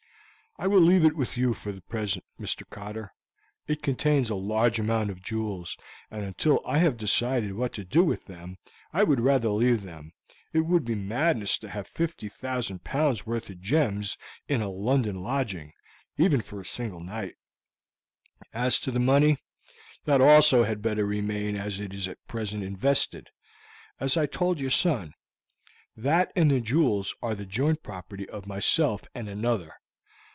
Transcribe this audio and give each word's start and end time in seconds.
"I 0.59 0.67
will 0.67 0.81
leave 0.81 1.05
it 1.05 1.15
with 1.15 1.37
you 1.37 1.53
for 1.53 1.71
the 1.71 1.81
present, 1.81 2.23
Mr. 2.39 2.69
Cotter; 2.69 3.13
it 3.67 3.81
contains 3.81 4.29
a 4.29 4.35
large 4.35 4.79
amount 4.79 5.09
of 5.09 5.21
jewels, 5.23 5.75
and 6.11 6.23
until 6.23 6.61
I 6.67 6.77
have 6.79 6.97
decided 6.97 7.53
what 7.53 7.71
to 7.73 7.85
do 7.85 8.03
with 8.03 8.25
them 8.25 8.57
I 8.93 9.03
would 9.03 9.21
rather 9.21 9.49
leave 9.49 9.81
them; 9.81 10.11
it 10.53 10.59
would 10.59 10.83
be 10.85 10.93
madness 10.93 11.57
to 11.59 11.69
have 11.69 11.87
50,000 11.87 12.83
pounds 12.83 13.25
worth 13.25 13.49
of 13.49 13.61
gems 13.61 14.17
in 14.49 14.61
a 14.61 14.69
London 14.69 15.23
lodging, 15.23 15.71
even 16.17 16.41
for 16.41 16.59
a 16.59 16.65
single 16.65 16.99
night. 16.99 17.35
As 18.53 18.77
to 18.79 18.91
the 18.91 18.99
money, 18.99 19.37
that 20.05 20.19
also 20.21 20.65
had 20.65 20.81
better 20.83 21.05
remain 21.05 21.55
as 21.55 21.79
it 21.79 21.91
is 21.93 22.07
at 22.09 22.23
present 22.27 22.61
invested. 22.61 23.29
As 23.99 24.15
I 24.17 24.25
told 24.27 24.59
your 24.59 24.69
son 24.69 25.13
that 25.95 26.29
and 26.35 26.51
the 26.51 26.59
jewels 26.59 27.15
are 27.21 27.33
the 27.35 27.45
joint 27.47 27.81
property 27.81 28.29
of 28.29 28.45
myself 28.45 29.03
and 29.15 29.27
another. 29.29 29.73